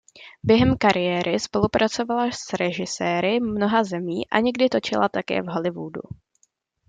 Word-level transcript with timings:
Během 0.43 0.77
kariéry 0.77 1.39
spolupracovala 1.39 2.31
s 2.31 2.53
režiséry 2.53 3.39
mnoha 3.39 3.83
zemí 3.83 4.27
a 4.27 4.39
někdy 4.39 4.69
točila 4.69 5.09
také 5.09 5.41
v 5.41 5.47
Hollywoodu. 5.47 6.01